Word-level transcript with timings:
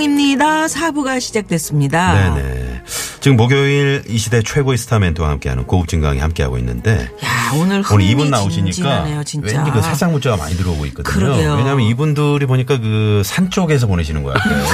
나선홍입니다. 0.00 0.68
사부가 0.68 1.20
시작됐습니다. 1.20 2.34
네네. 2.34 2.82
지금 3.20 3.36
목요일 3.36 4.02
이 4.08 4.16
시대 4.16 4.42
최고의 4.42 4.78
스타 4.78 4.98
멘트와 4.98 5.28
함께하는 5.28 5.66
고급진 5.66 6.00
강의 6.00 6.20
함께하고 6.20 6.56
있는데 6.58 7.10
야, 7.22 7.52
오늘 7.54 7.82
오늘 7.92 8.04
이분 8.06 8.30
나오시니까. 8.30 9.04
왠지 9.04 9.70
그 9.72 9.82
새싹 9.82 10.10
문자가 10.12 10.36
많이 10.38 10.56
들어오고 10.56 10.86
있거든요. 10.86 11.14
그러게요. 11.14 11.54
왜냐하면 11.56 11.84
이분들이 11.86 12.46
보니까 12.46 12.78
그 12.78 13.22
산 13.24 13.50
쪽에서 13.50 13.86
보내시는 13.86 14.22
것 14.22 14.32
같아요. 14.34 14.64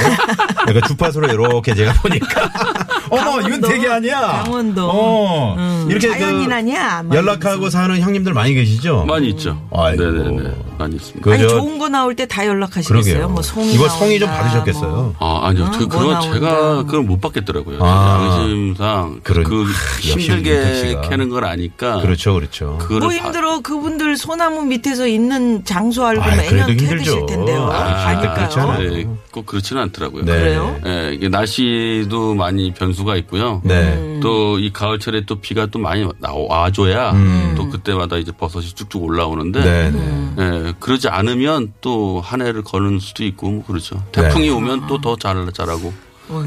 그러니까 0.65 0.87
주파수로 0.87 1.27
이렇게 1.27 1.75
제가 1.75 1.93
보니까 2.01 2.49
어머 3.09 3.41
윤택이 3.49 3.87
아니야. 3.87 4.43
강원도. 4.43 4.89
어, 4.89 5.55
음, 5.57 5.87
이렇게 5.89 6.09
자연인 6.09 6.51
아니야? 6.51 7.03
막 7.03 7.15
연락하고 7.15 7.47
이러면서. 7.55 7.69
사는 7.77 7.99
형님들 7.99 8.33
많이 8.33 8.53
계시죠? 8.53 9.05
많이 9.05 9.29
있죠. 9.29 9.59
아이고. 9.71 10.03
네네네. 10.03 10.51
많이 10.77 10.95
있습니다. 10.95 11.23
그 11.23 11.33
아니 11.33 11.41
저- 11.43 11.49
좋은 11.49 11.77
거 11.79 11.89
나올 11.89 12.15
때 12.15 12.25
다 12.27 12.45
연락하시겠어요? 12.45 13.01
그러게요. 13.03 13.29
뭐 13.29 13.41
송이 13.41 13.73
이거 13.73 13.87
송이 13.89 14.19
좀 14.19 14.29
받으셨겠어요? 14.29 14.91
뭐. 14.91 15.15
아, 15.19 15.47
아니요. 15.47 15.65
어? 15.65 15.71
저, 15.71 15.79
뭐 15.79 15.87
그건 15.87 16.09
나온다. 16.11 16.33
제가 16.33 16.75
그걸 16.83 17.01
못 17.03 17.19
받겠더라고요. 17.21 17.79
아. 17.81 18.37
양심상 18.37 19.19
그런- 19.23 19.43
그 19.45 19.61
역시 20.09 20.29
윤택 20.29 20.37
힘들게. 20.37 21.09
캐는 21.09 21.29
걸 21.29 21.45
아니까. 21.45 22.01
그렇죠, 22.01 22.33
그렇죠. 22.33 22.77
뭐 22.89 22.99
봐- 22.99 23.09
힘들어 23.13 23.61
그분들 23.61 24.17
소나무 24.17 24.63
밑에서 24.63 25.07
있는 25.07 25.63
장소 25.65 26.05
알고 26.05 26.21
매년 26.29 26.67
캐드실. 26.77 27.25
텐데요. 27.27 27.69
아, 27.71 28.07
아니까요. 28.09 28.77
네, 28.79 29.07
꼭 29.31 29.45
그렇지는 29.45 29.81
않더라고요. 29.83 30.25
네. 30.25 30.31
그래요? 30.31 30.79
예, 30.85 31.11
이게 31.13 31.29
날씨도 31.29 32.35
많이 32.35 32.71
변수 32.73 32.96
가 33.05 33.15
있고요. 33.17 33.61
네. 33.63 34.19
또 34.21 34.57
이 34.59 34.71
가을철에 34.73 35.25
또 35.25 35.39
비가 35.39 35.65
또 35.67 35.77
많이 35.79 36.03
나- 36.19 36.33
와줘야 36.33 37.13
또 37.55 37.69
그때마다 37.69 38.17
이제 38.17 38.31
버섯이 38.31 38.65
쭉쭉 38.67 39.03
올라오는데 39.03 39.59
음. 39.59 40.33
네, 40.37 40.43
네. 40.49 40.67
예, 40.69 40.73
그러지 40.79 41.07
않으면 41.09 41.73
또 41.81 42.19
한 42.21 42.41
해를 42.41 42.63
거는 42.63 42.99
수도 42.99 43.23
있고 43.23 43.49
뭐 43.51 43.63
그렇죠. 43.65 44.03
태풍이 44.11 44.49
오면 44.49 44.87
또 44.87 44.97
더 44.99 45.15
잘 45.17 45.35
자라고. 45.53 45.93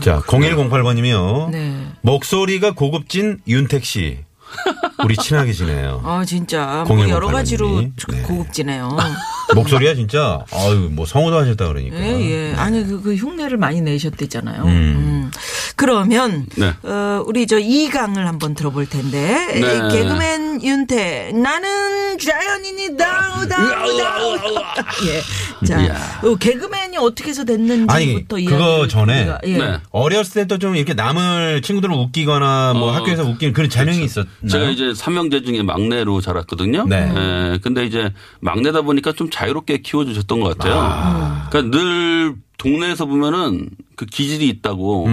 자, 0.00 0.20
0108번님이요. 0.26 1.50
네. 1.50 1.86
목소리가 2.02 2.72
고급진 2.72 3.38
윤택 3.46 3.84
씨. 3.84 4.18
우리 5.04 5.16
친하게 5.16 5.52
지내요. 5.52 6.02
아 6.04 6.24
진짜 6.24 6.84
뭐0108 6.88 7.08
여러 7.08 7.28
가지로 7.28 7.68
번님이. 7.68 7.92
조- 7.96 8.12
네. 8.12 8.22
고급지네요. 8.22 8.96
목소리가 9.54 9.94
진짜, 9.94 10.44
아유, 10.52 10.88
뭐 10.90 11.06
성우도 11.06 11.36
하셨다 11.36 11.68
그러니까. 11.68 11.96
예, 11.96 12.50
예. 12.50 12.54
아니, 12.54 12.84
그, 12.86 13.00
그 13.00 13.14
흉내를 13.14 13.56
많이 13.56 13.80
내셨댔잖아요. 13.80 14.64
음. 14.64 15.30
그러면, 15.76 16.46
네. 16.56 16.72
어, 16.82 17.22
우리 17.26 17.46
저 17.46 17.58
이강을 17.58 18.26
한번 18.26 18.54
들어볼 18.54 18.86
텐데. 18.86 19.46
네. 19.52 19.58
이 19.60 19.92
개그맨 19.92 20.49
윤태, 20.62 21.32
나는 21.32 22.18
자연인이다, 22.18 23.40
우다, 23.42 23.84
우다, 23.84 24.26
우다. 24.26 24.86
예. 25.06 25.66
자, 25.66 25.94
어, 26.24 26.34
개그맨이 26.36 26.96
어떻게 26.98 27.30
해서 27.30 27.42
아니, 27.42 27.46
됐는지부터 27.46 28.36
그거 28.48 28.88
전에 28.88 29.30
예. 29.44 29.58
네. 29.58 29.78
어렸을 29.90 30.42
때도 30.42 30.58
좀 30.58 30.76
이렇게 30.76 30.94
남을 30.94 31.62
친구들을 31.62 31.94
웃기거나 31.94 32.72
뭐 32.74 32.88
어, 32.88 32.90
학교에서 32.92 33.24
웃기는 33.24 33.52
그런 33.52 33.68
재능이 33.68 34.04
있었나요? 34.04 34.30
제가 34.48 34.70
이제 34.70 34.94
삼형제 34.94 35.42
중에 35.42 35.62
막내로 35.62 36.20
자랐거든요. 36.20 36.86
네. 36.88 37.12
예, 37.14 37.58
근데 37.62 37.84
이제 37.84 38.12
막내다 38.40 38.82
보니까 38.82 39.12
좀 39.12 39.30
자유롭게 39.30 39.78
키워주셨던 39.82 40.40
것 40.40 40.58
같아요. 40.58 41.46
그러니까 41.50 41.76
늘 41.78 42.34
동네에서 42.60 43.06
보면은 43.06 43.70
그 43.96 44.04
기질이 44.04 44.46
있다고 44.48 45.08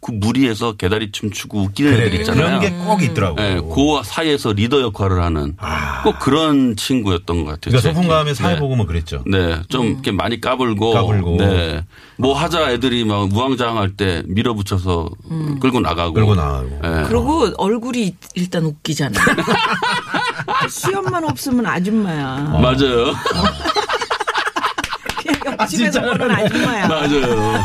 꼭그 0.00 0.12
무리해서 0.12 0.72
개다리 0.72 1.12
춤 1.12 1.30
추고 1.30 1.60
웃기는 1.60 1.92
애들 1.92 2.10
그래, 2.10 2.16
있잖아요. 2.20 2.44
그런 2.44 2.60
게 2.60 2.70
꼭 2.84 3.02
있더라고요. 3.02 3.44
예, 3.44 3.54
그 3.60 4.00
사이에서 4.04 4.52
리더 4.52 4.80
역할을 4.80 5.22
하는 5.22 5.56
꼭 6.02 6.18
그런 6.18 6.74
친구였던 6.76 7.44
것 7.44 7.50
같아요. 7.52 7.60
그러니까 7.72 7.80
제 7.82 7.94
소풍 7.94 8.08
가면 8.08 8.24
기억에. 8.24 8.34
사회 8.34 8.54
네. 8.54 8.60
보고 8.60 8.74
뭐 8.76 8.86
그랬죠. 8.86 9.22
네, 9.26 9.60
좀 9.68 9.86
이렇게 9.86 10.10
많이 10.12 10.40
까불고, 10.40 10.92
까불고. 10.92 11.36
네, 11.36 11.84
뭐 12.16 12.34
하자 12.34 12.72
애들이 12.72 13.04
막 13.04 13.28
무왕장할 13.28 13.96
때 13.96 14.22
밀어붙여서 14.26 15.08
끌고 15.60 15.78
나가고, 15.80 16.14
끌고 16.14 16.34
나가고. 16.34 16.80
예. 16.84 17.04
그리고 17.08 17.48
얼굴이 17.58 18.14
일단 18.34 18.64
웃기잖아요. 18.64 19.24
수염만 20.68 21.24
없으면 21.24 21.64
아줌마야. 21.66 22.58
맞아요, 22.60 23.12
그냥 23.14 23.44
옆 23.44 23.77
집에서 25.68 26.00
보는 26.00 26.30
아줌마야. 26.30 26.88
맞아요. 26.88 27.62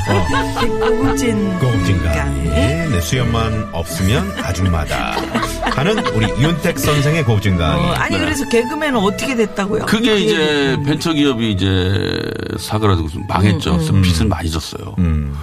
고급진. 0.80 1.59
고급진 1.59 1.97
강의. 2.03 2.16
강의. 2.18 2.90
네, 2.90 3.02
수염만 3.02 3.69
없으면 3.72 4.31
아줌마다. 4.44 5.16
하는 5.75 6.06
우리 6.08 6.28
윤택 6.42 6.78
선생의 6.78 7.24
고급진 7.25 7.56
어, 7.56 7.58
강의. 7.58 7.96
아니 7.96 8.18
그래서 8.18 8.47
개그맨은 8.50 8.96
어떻게 9.00 9.36
됐다고요? 9.36 9.86
그게 9.86 10.18
이제 10.18 10.78
벤처기업이 10.86 11.52
이제 11.52 12.22
사그라들고 12.59 13.09
좀 13.09 13.25
망했죠. 13.28 13.74
그래서 13.78 13.94
빚을 13.94 14.28
많이 14.28 14.50
졌어요. 14.52 14.96
음. 15.00 15.36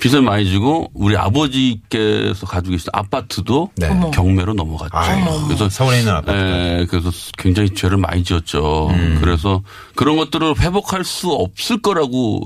빚을 0.00 0.22
많이 0.22 0.46
지고 0.46 0.90
우리 0.94 1.16
아버지께서 1.16 2.46
가지고 2.46 2.72
계신 2.72 2.88
아파트도 2.92 3.70
네. 3.76 3.88
경매로 4.12 4.54
넘어갔죠. 4.54 4.96
아이고, 4.96 5.46
그래서 5.46 5.68
서울에 5.68 6.00
있는 6.00 6.12
아파트. 6.12 6.36
예, 6.36 6.86
그래서 6.88 7.10
굉장히 7.38 7.70
죄를 7.70 7.96
많이 7.96 8.22
지었죠. 8.22 8.88
음. 8.90 9.18
그래서 9.20 9.62
그런 9.94 10.16
것들을 10.16 10.60
회복할 10.60 11.04
수 11.04 11.32
없을 11.32 11.80
거라고 11.80 12.42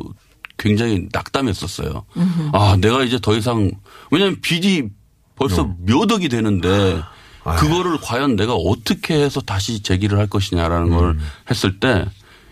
굉장히 0.58 1.08
낙담했었어요. 1.12 2.04
아, 2.52 2.76
내가 2.80 3.02
이제 3.02 3.18
더 3.20 3.34
이상 3.34 3.70
왜냐하면 4.10 4.40
빚이 4.40 4.88
벌써 5.34 5.62
음. 5.62 5.76
몇 5.80 6.10
억이 6.10 6.28
되는데 6.28 7.02
아. 7.44 7.56
그거를 7.56 7.98
과연 8.02 8.36
내가 8.36 8.54
어떻게 8.54 9.14
해서 9.14 9.40
다시 9.40 9.82
제기를 9.82 10.18
할 10.18 10.26
것이냐라는 10.26 10.90
걸 10.90 11.10
음. 11.10 11.20
했을 11.50 11.80
때 11.80 12.04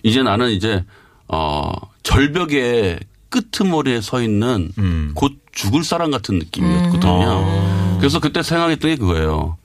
이제 0.02 0.22
나는 0.22 0.50
이제 0.50 0.84
어 1.28 1.70
절벽의 2.02 2.98
끄트머리에 3.30 4.00
서 4.00 4.22
있는 4.22 4.70
음. 4.78 5.12
곧 5.14 5.32
죽을 5.52 5.84
사람 5.84 6.10
같은 6.10 6.38
느낌이었거든요. 6.38 7.44
아. 7.46 7.96
그래서 7.98 8.20
그때 8.20 8.42
생각했던 8.42 8.90
게 8.90 8.96
그거예요. 8.96 9.56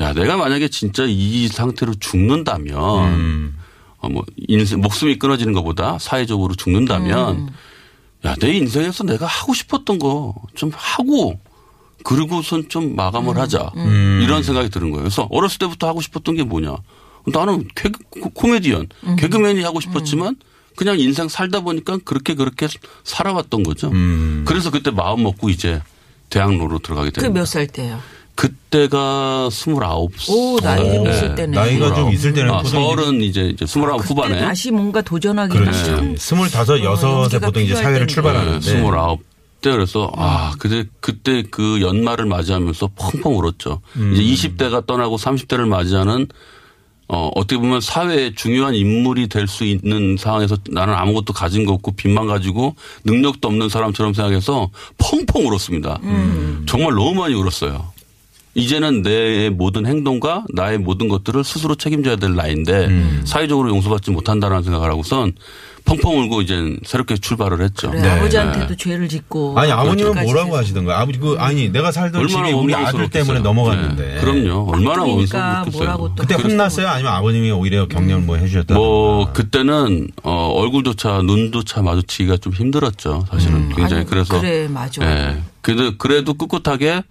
야, 0.00 0.12
내가 0.14 0.36
만약에 0.36 0.68
진짜 0.68 1.04
이 1.06 1.48
상태로 1.48 1.94
죽는다면, 1.96 3.04
음. 3.14 3.58
어, 3.98 4.08
뭐, 4.08 4.24
인생, 4.48 4.80
목숨이 4.80 5.18
끊어지는 5.18 5.52
것보다 5.52 5.98
사회적으로 5.98 6.54
죽는다면, 6.54 7.50
야, 8.24 8.34
내 8.36 8.52
인생에서 8.54 9.04
내가 9.04 9.26
하고 9.26 9.52
싶었던 9.54 9.98
거 9.98 10.34
좀 10.54 10.70
하고, 10.74 11.38
그리고선 12.04 12.68
좀 12.68 12.96
마감을 12.96 13.36
하자. 13.38 13.70
이런 14.22 14.42
생각이 14.42 14.70
드는 14.70 14.90
거예요. 14.90 15.04
그래서 15.04 15.28
어렸을 15.30 15.58
때부터 15.58 15.86
하고 15.86 16.00
싶었던 16.00 16.34
게 16.36 16.42
뭐냐. 16.42 16.76
나는 17.26 17.68
개그, 17.76 18.00
코- 18.10 18.30
코미디언, 18.30 18.88
개그맨이 19.18 19.62
하고 19.62 19.78
싶었지만, 19.80 20.34
그냥 20.76 20.98
인생 20.98 21.28
살다 21.28 21.60
보니까 21.60 21.98
그렇게 22.04 22.34
그렇게 22.34 22.68
살아왔던 23.04 23.62
거죠. 23.62 23.88
음. 23.88 24.44
그래서 24.46 24.70
그때 24.70 24.90
마음 24.90 25.22
먹고 25.22 25.48
이제 25.50 25.80
대학로로 26.30 26.78
들어가게 26.78 27.10
그 27.10 27.20
됩니다. 27.20 27.40
몇살 27.40 27.66
때요? 27.66 28.00
그때가 28.34 29.50
스물아홉. 29.50 30.12
오, 30.30 30.58
나이 30.60 30.82
좀 30.92 31.04
네. 31.04 31.10
있을 31.10 31.34
때네. 31.34 31.54
나이가 31.56 31.94
좀 31.94 32.10
있을 32.10 32.32
때는 32.32 32.50
아, 32.52 32.62
서른 32.64 33.20
이제 33.20 33.42
이제 33.42 33.66
스물아홉 33.66 34.00
그때 34.02 34.14
후반에. 34.14 34.40
다시 34.40 34.70
뭔가 34.70 35.02
도전하기는 35.02 35.64
그렇지. 35.64 35.84
참 35.84 36.16
스물다섯, 36.16 36.82
여섯에 36.82 37.10
용기가 37.12 37.46
보통 37.46 37.62
이제 37.62 37.74
사회를. 37.74 38.06
출발하는데. 38.06 38.60
네, 38.60 38.60
스물아홉 38.60 39.20
때 39.60 39.70
그래서 39.70 40.10
아 40.16 40.52
그때 40.58 40.84
그때 41.00 41.42
그 41.50 41.80
연말을 41.82 42.24
맞이하면서 42.26 42.90
펑펑 42.96 43.36
울었죠. 43.38 43.80
음. 43.96 44.14
이제 44.14 44.48
20대가 44.48 44.86
떠나고 44.86 45.16
30대를 45.18 45.68
맞이하는 45.68 46.26
어 47.12 47.30
어떻게 47.34 47.58
보면 47.58 47.82
사회의 47.82 48.34
중요한 48.34 48.74
인물이 48.74 49.28
될 49.28 49.46
수 49.46 49.64
있는 49.64 50.16
상황에서 50.18 50.56
나는 50.70 50.94
아무것도 50.94 51.34
가진 51.34 51.66
거 51.66 51.74
없고 51.74 51.92
빚만 51.92 52.26
가지고 52.26 52.74
능력도 53.04 53.46
없는 53.46 53.68
사람처럼 53.68 54.14
생각해서 54.14 54.70
펑펑 54.96 55.46
울었습니다. 55.46 55.98
음. 56.04 56.64
정말 56.66 56.94
너무 56.94 57.14
많이 57.14 57.34
울었어요. 57.34 57.92
이제는 58.54 59.02
내 59.02 59.50
모든 59.50 59.84
행동과 59.86 60.44
나의 60.54 60.78
모든 60.78 61.08
것들을 61.08 61.42
스스로 61.44 61.74
책임져야 61.74 62.16
될 62.16 62.34
나이인데 62.34 62.86
음. 62.86 63.22
사회적으로 63.26 63.68
용서받지 63.70 64.10
못한다라는 64.10 64.62
생각을 64.62 64.90
하고선 64.90 65.32
펑펑 65.84 66.18
울고 66.22 66.42
이제 66.42 66.76
새롭게 66.84 67.16
출발을 67.16 67.60
했죠. 67.62 67.90
그래, 67.90 68.02
네. 68.02 68.08
아버지한테도 68.08 68.76
죄를 68.76 69.08
짓고. 69.08 69.58
아니 69.58 69.70
아버님은 69.72 70.22
뭐라고 70.24 70.48
해서. 70.50 70.58
하시던가요? 70.58 70.96
아버지 70.96 71.18
그 71.18 71.36
아니 71.38 71.70
내가 71.70 71.92
살던 71.92 72.28
집이 72.28 72.40
얼마나 72.40 72.56
우리 72.58 72.74
아들. 72.74 73.08
때문에 73.10 73.40
넘어갔는데. 73.40 74.14
네, 74.14 74.20
그럼요. 74.20 74.70
얼마나 74.70 74.96
깍두기니까 75.00 75.38
원망스럽겠어요. 75.38 75.78
뭐라고 75.82 76.08
또 76.14 76.22
그때 76.22 76.34
혼났어요? 76.34 76.88
아니면 76.88 77.12
아버님이 77.12 77.50
오히려 77.50 77.86
격려를 77.88 78.22
뭐 78.22 78.36
해주셨다? 78.36 78.74
뭐 78.74 79.32
그때는 79.32 80.08
어 80.22 80.52
얼굴조차 80.56 81.22
눈조차 81.22 81.82
마주치기가 81.82 82.36
좀 82.38 82.52
힘들었죠. 82.52 83.26
사실은 83.30 83.68
굉장히 83.70 83.92
음. 83.92 83.96
아니, 83.98 84.06
그래서 84.06 84.40
그래, 84.40 84.68
맞아. 84.68 85.04
예. 85.04 85.42
그래도 85.60 85.96
그래도 85.98 86.34
꿋꿋하게 86.34 87.02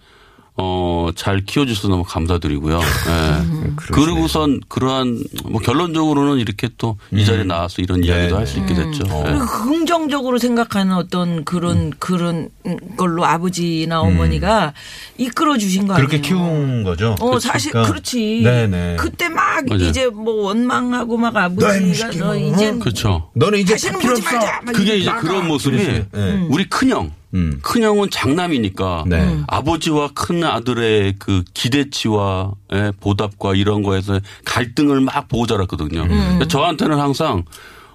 어 0.62 1.12
잘 1.16 1.42
키워주셔서 1.42 1.88
너무 1.90 2.04
감사드리고요. 2.04 2.80
예. 2.80 3.72
그러고선 3.92 4.62
그러한 4.70 5.22
뭐 5.46 5.60
결론적으로는 5.62 6.40
이렇게 6.40 6.70
또 6.78 6.98
이 7.12 7.26
자리에 7.26 7.44
나와서 7.44 7.82
이런 7.82 8.04
이야기도 8.04 8.38
할 8.38 8.46
수 8.48 8.60
있게 8.60 8.74
됐죠. 8.74 9.04
예. 9.08 9.24
그리고 9.24 9.46
긍정적으로 9.46 10.38
생각하는 10.38 10.96
어떤 10.96 11.44
그런 11.44 11.78
음. 11.78 11.92
그런 12.00 12.50
걸로 12.98 13.26
아버지나 13.26 14.02
어머니가 14.02 14.74
이끌어 15.18 15.58
주신 15.58 15.88
거 15.88 15.94
아니에요? 15.94 16.08
그렇게 16.08 16.28
키운 16.28 16.84
거죠. 16.84 17.16
어? 17.20 17.40
사실 17.40 17.72
그러니까 17.72 17.92
그렇지. 17.94 18.42
네네. 18.44 18.96
그때 19.00 19.30
막 19.30 19.66
맞아요. 19.68 19.84
이제 19.90 20.08
뭐 20.08 20.46
원망하고 20.46 21.18
막너 21.18 21.40
아버지가 21.40 22.12
너 22.20 22.36
이젠 22.38 22.80
그렇죠. 22.80 23.30
너는 23.34 23.60
이제 23.60 23.74
다시는 23.74 24.00
보지. 24.00 24.22
말자. 24.22 24.62
막 24.66 24.74
그게 24.74 24.98
이제 24.98 25.10
나가. 25.10 25.22
그런 25.22 25.48
모습이. 25.48 25.78
네. 25.78 26.48
우리 26.50 26.66
큰형. 26.70 27.12
음. 27.34 27.60
큰 27.62 27.84
형은 27.84 28.10
장남이니까 28.10 29.06
네. 29.08 29.22
음. 29.22 29.44
아버지와 29.48 30.10
큰 30.14 30.44
아들의 30.44 31.16
그 31.20 31.44
기대치와 31.54 32.52
예, 32.74 32.92
보답과 33.00 33.56
이런 33.56 33.84
거에서 33.84 34.20
갈등을 34.46 35.02
막 35.02 35.28
보고 35.28 35.46
자랐거든요. 35.48 36.02
음. 36.04 36.40
저한테는 36.48 37.00
항상 37.00 37.44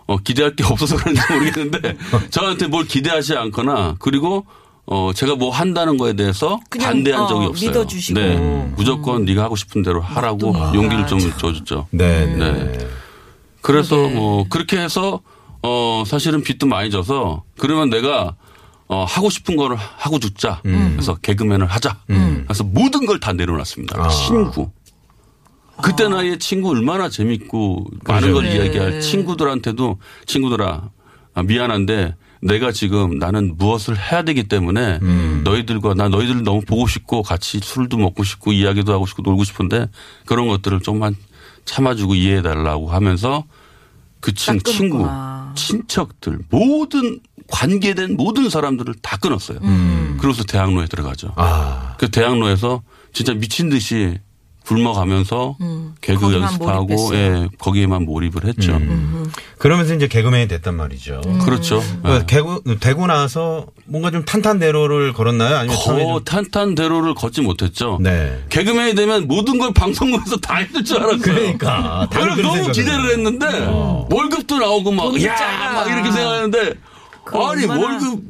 어, 0.06 0.16
기대할 0.18 0.54
게 0.56 0.64
없어서 0.70 0.96
그런지 0.96 1.20
모르겠는데 1.30 1.96
저한테 2.30 2.68
뭘 2.68 2.86
기대하지 2.86 3.36
않거나 3.36 3.96
그리고 3.98 4.46
어 4.88 5.10
제가 5.12 5.34
뭐 5.34 5.50
한다는 5.50 5.96
거에 5.96 6.12
대해서 6.12 6.60
반대한 6.80 7.24
어, 7.24 7.26
적이 7.26 7.46
없어요. 7.46 7.70
믿어주시고. 7.70 8.20
네. 8.20 8.72
무조건 8.76 9.24
네가 9.24 9.42
하고 9.42 9.56
싶은 9.56 9.82
대로 9.82 10.00
하라고 10.00 10.54
용기를 10.74 11.08
좀 11.08 11.18
줘줬죠. 11.18 11.88
네. 11.90 12.24
네. 12.26 12.52
네. 12.52 12.88
그래서 13.62 13.96
그러게. 13.96 14.14
뭐 14.14 14.46
그렇게 14.48 14.78
해서 14.78 15.20
어 15.62 16.04
사실은 16.06 16.44
빚도 16.44 16.68
많이 16.68 16.90
져서 16.92 17.42
그러면 17.58 17.90
내가 17.90 18.36
어 18.88 19.04
하고 19.04 19.30
싶은 19.30 19.56
거를 19.56 19.76
하고 19.76 20.18
죽자. 20.18 20.60
그래서 20.62 21.14
개그맨을 21.16 21.66
하자. 21.66 21.98
그래서 22.06 22.62
모든 22.64 23.04
걸 23.06 23.18
다 23.18 23.32
내려놨습니다. 23.32 24.00
아. 24.00 24.08
친구. 24.08 24.70
그때 25.82 26.08
나이에 26.08 26.38
친구 26.38 26.70
얼마나 26.70 27.08
재밌고 27.08 27.86
많은 28.04 28.32
걸 28.32 28.44
그래. 28.44 28.56
이야기할 28.56 29.00
친구들한테도 29.00 29.98
친구들아 30.26 30.88
아, 31.34 31.42
미안한데 31.42 32.14
내가 32.40 32.70
지금 32.72 33.18
나는 33.18 33.56
무엇을 33.58 33.96
해야 33.98 34.22
되기 34.22 34.44
때문에 34.44 35.00
너희들과 35.44 35.94
나 35.94 36.08
너희들 36.08 36.44
너무 36.44 36.60
보고 36.62 36.86
싶고 36.86 37.22
같이 37.22 37.58
술도 37.62 37.98
먹고 37.98 38.24
싶고 38.24 38.52
이야기도 38.52 38.92
하고 38.92 39.04
싶고 39.06 39.22
놀고 39.22 39.44
싶은데 39.44 39.88
그런 40.24 40.46
것들을 40.48 40.80
좀만 40.80 41.14
참아주고 41.64 42.14
이해해 42.14 42.40
달라고 42.42 42.90
하면서 42.90 43.44
그 44.20 44.32
친, 44.32 44.58
딱 44.58 44.64
친구. 44.64 45.06
친척들 45.56 46.38
모든 46.50 47.20
관계된 47.48 48.16
모든 48.16 48.48
사람들을 48.50 48.94
다 49.02 49.16
끊었어요. 49.16 49.58
그래서 50.20 50.42
대학로에 50.44 50.86
들어가죠. 50.86 51.32
아. 51.36 51.94
그 51.98 52.10
대학로에서 52.10 52.82
진짜 53.12 53.34
미친 53.34 53.68
듯이 53.68 54.18
굶어가면서 54.64 55.56
개그 56.00 56.20
거기만 56.22 56.42
연습하고. 56.42 57.10
예, 57.14 57.48
거기에만 57.58 58.04
몰입을 58.04 58.46
했죠. 58.46 58.80
그러면서 59.58 59.94
이제 59.94 60.08
개그맨이 60.08 60.48
됐단 60.48 60.74
말이죠. 60.74 61.20
그렇죠. 61.44 61.80
그 62.02 62.10
예. 62.10 62.24
개구, 62.26 62.62
되고 62.80 63.06
나서 63.06 63.66
뭔가 63.84 64.10
좀 64.10 64.24
탄탄대로를 64.24 65.12
걸었나요? 65.12 65.56
아니면 65.56 65.76
거 65.76 65.82
좀- 65.84 66.24
탄탄대로를 66.24 67.14
걷지 67.14 67.42
못했죠. 67.42 67.98
네. 68.02 68.42
개그맨이 68.48 68.96
되면 68.96 69.28
모든 69.28 69.58
걸 69.58 69.72
방송국에서 69.72 70.36
다 70.38 70.56
해줄 70.56 70.84
줄 70.84 70.96
알았어요. 70.98 71.18
그러니까. 71.20 72.08
그런 72.10 72.42
너무 72.42 72.72
기대를. 72.72 73.10
했는데 73.12 73.46
어. 73.68 74.08
월급도 74.10 74.58
나오고 74.58 74.90
막, 74.90 75.22
야. 75.24 75.72
막 75.74 75.86
이렇게 75.88 76.10
생각하는데 76.10 76.74
그 77.26 77.36
아니 77.38 77.64
월급 77.66 78.20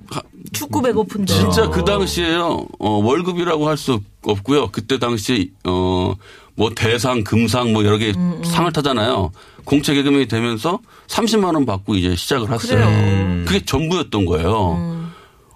축구 0.52 0.80
배고픈데. 0.82 1.32
진짜 1.32 1.68
그 1.70 1.84
당시에요. 1.84 2.66
어, 2.78 2.90
월급이라고 2.90 3.68
할 3.68 3.76
수 3.76 4.00
없고요. 4.24 4.68
그때 4.72 4.98
당시에 4.98 5.48
어, 5.64 6.14
뭐 6.54 6.70
대상, 6.74 7.22
금상 7.22 7.72
뭐 7.72 7.84
여러 7.84 7.98
개 7.98 8.12
음, 8.16 8.42
상을 8.44 8.70
타잖아요. 8.72 9.30
공채 9.64 9.92
개그맨이 9.94 10.26
되면서 10.28 10.78
30만 11.08 11.54
원 11.54 11.66
받고 11.66 11.94
이제 11.96 12.16
시작을 12.16 12.50
했어요. 12.50 12.78
그래요. 12.78 12.88
음. 12.88 13.44
그게 13.46 13.64
전부였던 13.64 14.24
거예요. 14.24 15.10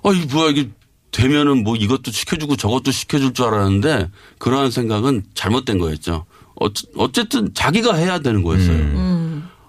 아, 0.05 0.11
이 0.13 0.27
뭐야 0.33 0.51
이게 0.51 0.69
되면은 1.13 1.65
뭐 1.65 1.77
이것도 1.77 2.11
시켜주고 2.11 2.57
저것도 2.57 2.91
시켜줄 2.91 3.33
줄 3.33 3.47
알았는데 3.47 4.11
그러한 4.39 4.71
생각은 4.71 5.23
잘못된 5.35 5.79
거였죠. 5.79 6.27
어, 6.61 6.67
어쨌든 6.97 7.55
자기가 7.55 7.95
해야 7.95 8.19
되는 8.19 8.43
거였어요. 8.43 8.77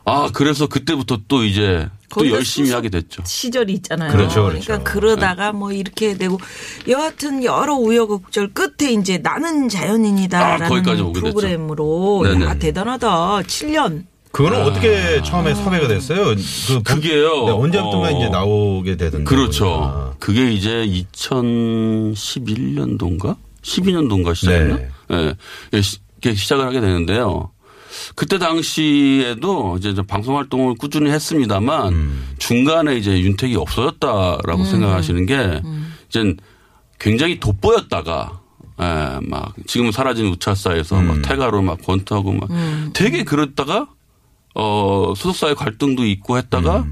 아, 0.06 0.30
그래서 0.34 0.68
그때부터 0.68 1.20
또 1.28 1.44
이제 1.44 1.88
또 2.10 2.28
열심히 2.30 2.72
하게 2.72 2.90
됐죠. 2.90 3.24
시절이 3.26 3.74
있잖아요. 3.74 4.12
그렇죠, 4.12 4.44
그렇죠. 4.44 4.66
그러니까 4.66 4.92
그러다가 4.92 5.52
뭐 5.54 5.72
이렇게 5.72 6.18
되고 6.18 6.40
여하튼 6.88 7.44
여러 7.44 7.76
우여곡절 7.76 8.54
끝에 8.54 8.92
이제 8.92 9.18
나는 9.20 9.66
아, 9.66 9.70
자연인이다라는 9.70 10.84
됐죠. 10.84 11.14
프로그램으로. 11.14 12.26
야 12.44 12.56
대단하다. 12.56 13.42
7년. 13.42 14.06
그거는 14.32 14.62
어떻게 14.64 15.22
처음에 15.24 15.54
섭외가 15.54 15.88
됐어요? 15.88 16.36
그 16.36 16.42
아. 16.78 16.82
그게요. 16.84 17.46
네, 17.46 17.52
언제부터가 17.52 18.08
어. 18.08 18.12
이제 18.12 18.30
나오게 18.30 18.98
되던데. 18.98 19.26
그렇죠. 19.26 20.16
그게 20.20 20.52
이제 20.54 20.88
2011년도인가? 21.14 23.36
12년도인가 23.62 24.34
시작했나? 24.36 24.78
네. 24.78 24.90
예. 25.12 25.36
예, 25.74 25.82
시작을 26.34 26.66
하게 26.66 26.82
되는데요. 26.82 27.52
그때 28.16 28.38
당시에도 28.38 29.78
이제 29.78 29.94
저 29.94 30.04
방송 30.04 30.38
활동을 30.38 30.76
꾸준히 30.76 31.10
했습니다만 31.12 31.94
음. 31.94 32.24
중간에 32.40 32.96
이제 32.96 33.20
윤택이 33.20 33.56
없어졌다라고 33.56 34.64
생각하시는 34.66 35.26
게 35.26 35.62
이제 36.10 36.36
굉장히 37.00 37.40
돋보였다가 37.40 38.40
예, 38.82 39.20
막 39.28 39.54
지금은 39.68 39.92
사라진 39.92 40.28
우차사에서 40.28 41.00
음. 41.00 41.08
막 41.08 41.22
태가로 41.22 41.62
막 41.62 41.82
권투하고 41.84 42.34
막 42.34 42.50
되게 42.94 43.24
그랬다가 43.24 43.88
어 44.56 45.14
소속사의 45.16 45.56
갈등도 45.56 46.06
있고 46.06 46.38
했다가 46.38 46.86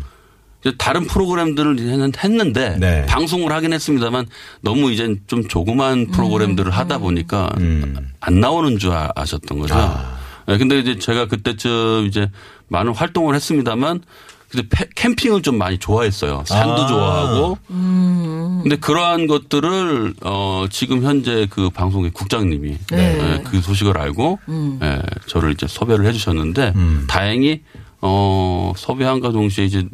이제 0.62 0.76
다른 0.78 1.06
프로그램들을 1.08 1.78
했는- 1.78 2.18
했는데 2.24 2.78
네. 2.80 3.06
방송을 3.06 3.52
하긴 3.54 3.72
했습니다만 3.74 4.28
너무 4.62 4.92
이제 4.92 5.16
좀 5.28 5.48
조그만 5.48 6.08
프로그램들을 6.08 6.72
하다 6.72 6.98
보니까 7.00 7.50
음. 7.58 8.12
안 8.20 8.40
나오는 8.40 8.78
줄 8.78 8.92
아- 8.92 9.12
아셨던 9.16 9.60
거죠. 9.60 9.74
아. 9.76 10.19
네, 10.50 10.58
근데 10.58 10.80
이제 10.80 10.98
제가 10.98 11.28
그때쯤 11.28 12.06
이제 12.08 12.28
많은 12.70 12.94
활동을 12.96 13.36
했습니다만 13.36 14.02
근데 14.50 14.68
패- 14.68 14.90
캠핑을 14.96 15.44
좀 15.44 15.60
많이 15.60 15.78
좋아했어요. 15.78 16.44
산도 16.48 16.74
아. 16.74 16.88
좋아하고. 16.88 17.58
근데 17.68 18.76
그러한 18.78 19.28
것들을 19.28 20.16
어 20.24 20.66
지금 20.72 21.04
현재 21.04 21.46
그 21.52 21.70
방송의 21.70 22.10
국장님이 22.12 22.78
예, 22.94 23.44
그 23.46 23.62
소식을 23.62 23.96
알고 23.96 24.40
예, 24.82 25.02
저를 25.28 25.52
이제 25.52 25.68
섭외를 25.68 26.08
해주셨는데 26.08 26.74
음. 26.76 27.06
다행히 27.08 27.62
어 28.02 28.74
섭외한과 28.76 29.32
동시에 29.32 29.66
이제 29.66 29.86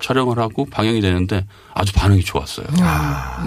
촬영을 0.00 0.38
하고 0.38 0.66
방영이 0.66 1.00
되는데 1.00 1.44
아주 1.74 1.92
반응이 1.92 2.22
좋았어요. 2.22 2.66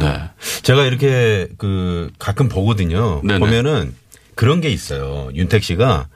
네. 0.02 0.24
제가 0.64 0.84
이렇게 0.84 1.48
그 1.58 2.12
가끔 2.20 2.50
보거든요. 2.50 3.22
네네. 3.24 3.40
보면은 3.40 3.96
그런 4.36 4.60
게 4.60 4.70
있어요. 4.70 5.30
윤택 5.36 5.64
씨가 5.64 6.08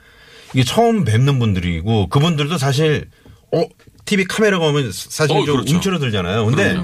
이게 0.54 0.64
처음 0.64 1.04
뵙는 1.04 1.38
분들이고 1.38 2.08
그분들도 2.08 2.56
사실 2.58 3.08
어 3.52 3.62
TV 4.04 4.24
카메라가 4.26 4.66
오면 4.66 4.90
사실 4.92 5.36
어, 5.36 5.44
좀 5.44 5.56
그렇죠. 5.56 5.74
움츠러들잖아요. 5.74 6.46
근데 6.46 6.76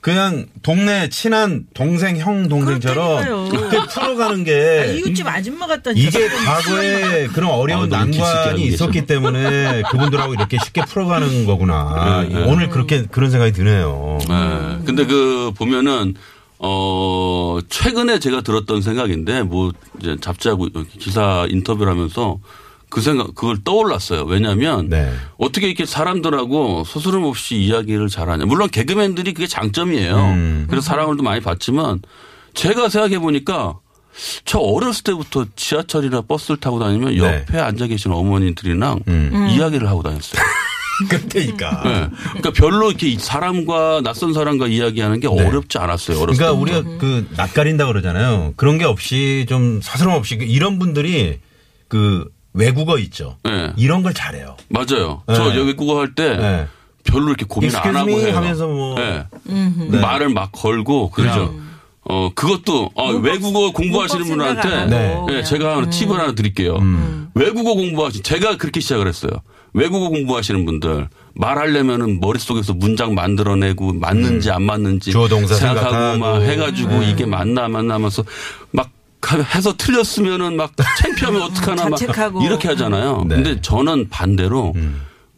그냥 0.00 0.46
동네 0.62 1.08
친한 1.08 1.66
동생 1.74 2.16
형 2.18 2.48
동생처럼. 2.48 3.50
이렇게 3.52 3.78
풀어가는 3.92 4.40
아, 4.40 4.44
게 4.44 4.96
이웃집 4.98 5.26
아줌마 5.26 5.66
같다니까. 5.66 6.10
네. 6.10 6.24
이게 6.24 6.28
과거에 6.44 7.26
그런 7.28 7.50
어려운 7.50 7.92
아, 7.92 8.04
난관이. 8.04 8.62
있었기 8.64 9.06
때문에 9.06 9.82
그분들하고 9.90 10.34
이렇게 10.34 10.56
쉽게 10.64 10.82
풀어가는 10.82 11.46
거구나. 11.46 12.24
네, 12.28 12.34
네. 12.34 12.44
오늘 12.44 12.68
그렇게 12.68 13.06
그런 13.06 13.30
생각이 13.30 13.52
드네요. 13.52 14.18
네. 14.28 14.78
근데 14.84 15.04
그 15.04 15.52
보면은 15.56 16.14
어 16.60 17.58
최근에 17.68 18.18
제가 18.18 18.40
들었던 18.40 18.82
생각인데 18.82 19.42
뭐 19.42 19.72
이제 20.00 20.16
잡지하고 20.20 20.68
기사 20.98 21.46
인터뷰를 21.48 21.92
하면서 21.92 22.38
그 22.90 23.00
생각 23.00 23.34
그걸 23.34 23.58
떠올랐어요. 23.62 24.24
왜냐하면 24.24 24.88
네. 24.88 25.12
어떻게 25.36 25.66
이렇게 25.66 25.84
사람들하고 25.84 26.84
스스럼 26.84 27.24
없이 27.24 27.56
이야기를 27.56 28.08
잘하냐. 28.08 28.46
물론 28.46 28.68
개그맨들이 28.70 29.34
그게 29.34 29.46
장점이에요. 29.46 30.16
음. 30.16 30.66
그래서 30.70 30.86
사랑을 30.86 31.16
도 31.16 31.22
많이 31.22 31.40
받지만 31.40 32.00
제가 32.54 32.88
생각해 32.88 33.18
보니까 33.18 33.78
저 34.44 34.58
어렸을 34.58 35.04
때부터 35.04 35.46
지하철이나 35.54 36.22
버스를 36.22 36.56
타고 36.58 36.78
다니면 36.78 37.14
네. 37.14 37.18
옆에 37.18 37.58
앉아 37.58 37.86
계신 37.86 38.12
어머니들이랑 38.12 39.00
음. 39.06 39.48
이야기를 39.50 39.88
하고 39.88 40.02
다녔어요. 40.02 40.42
그렇다니까. 41.08 41.82
네. 41.84 42.08
그러니까 42.38 42.50
별로 42.52 42.88
이렇게 42.88 43.16
사람과 43.18 44.00
낯선 44.02 44.32
사람과 44.32 44.66
이야기하는 44.66 45.20
게 45.20 45.28
어렵지 45.28 45.78
않았어요. 45.78 46.20
어렸을 46.20 46.38
그러니까 46.38 46.46
때부터. 46.46 46.88
우리가 46.90 46.98
그 46.98 47.28
낯가린다 47.36 47.86
그러잖아요. 47.86 48.54
그런 48.56 48.78
게 48.78 48.84
없이 48.84 49.46
좀 49.48 49.80
서스럼 49.80 50.14
없이 50.14 50.38
그 50.38 50.44
이런 50.44 50.80
분들이 50.80 51.38
그 51.86 52.28
외국어 52.58 52.98
있죠. 52.98 53.36
네. 53.44 53.72
이런 53.76 54.02
걸 54.02 54.12
잘해요. 54.12 54.56
맞아요. 54.68 55.22
네. 55.28 55.34
저 55.34 55.44
외국어 55.44 56.00
할때 56.00 56.36
네. 56.36 56.66
별로 57.04 57.28
이렇게 57.28 57.46
고민 57.48 57.74
안 57.74 57.96
하고 57.96 58.10
해요. 58.10 58.36
하면서 58.36 58.66
뭐. 58.66 58.98
네. 58.98 59.24
네. 59.44 60.00
말을 60.00 60.30
막 60.30 60.50
걸고 60.52 61.10
그냥 61.10 61.34
그렇죠. 61.34 61.54
어 62.10 62.30
그것도 62.34 62.90
어, 62.94 63.10
외국어 63.12 63.70
공부하시는 63.72 64.26
분한테 64.26 64.68
안 64.68 64.90
네. 64.90 65.16
네. 65.28 65.42
제가 65.44 65.76
하나 65.76 65.88
팁을 65.88 66.18
하나 66.18 66.32
드릴게요. 66.34 66.76
음. 66.76 67.28
외국어 67.34 67.74
공부하시 67.74 68.22
제가 68.22 68.56
그렇게 68.56 68.80
시작을 68.80 69.06
했어요. 69.06 69.30
외국어 69.72 70.08
공부하시는 70.08 70.64
분들 70.64 71.08
말하려면은 71.34 72.18
머릿속에서 72.18 72.74
문장 72.74 73.14
만들어내고 73.14 73.92
맞는지 73.92 74.50
안 74.50 74.64
맞는지 74.64 75.12
주어 75.12 75.28
동사 75.28 75.54
생각하고 75.54 75.90
생각하고. 75.90 76.18
막 76.18 76.42
해가지고 76.42 77.02
이게 77.02 77.24
맞나 77.26 77.64
안 77.64 77.72
맞나 77.72 77.94
하면서 77.94 78.24
막 78.72 78.90
해서 79.54 79.74
틀렸으면은 79.76 80.56
막 80.56 80.72
창피하면 80.98 81.42
어떡하나 81.42 81.88
막 81.88 81.96
자책하고. 81.98 82.42
이렇게 82.42 82.68
하잖아요. 82.68 83.24
네. 83.28 83.34
근데 83.36 83.60
저는 83.60 84.08
반대로 84.08 84.74